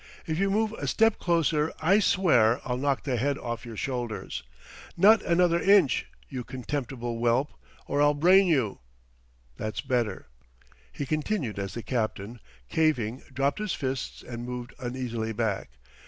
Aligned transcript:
"If 0.25 0.39
you 0.39 0.49
move 0.49 0.73
a 0.79 0.87
step 0.87 1.19
closer 1.19 1.71
I 1.79 1.99
swear 1.99 2.59
I'll 2.65 2.75
knock 2.77 3.03
the 3.03 3.17
head 3.17 3.37
off 3.37 3.67
your 3.67 3.77
shoulders! 3.77 4.41
Not 4.97 5.21
another 5.21 5.61
inch, 5.61 6.07
you 6.27 6.43
contemptible 6.43 7.19
whelp, 7.19 7.53
or 7.85 8.01
I'll 8.01 8.15
brain 8.15 8.47
you!... 8.47 8.79
That's 9.57 9.81
better," 9.81 10.25
he 10.91 11.05
continued 11.05 11.59
as 11.59 11.75
the 11.75 11.83
captain, 11.83 12.39
caving, 12.67 13.21
dropped 13.31 13.59
his 13.59 13.75
fists 13.75 14.23
and 14.23 14.43
moved 14.43 14.73
uneasily 14.79 15.33
back. 15.33 15.69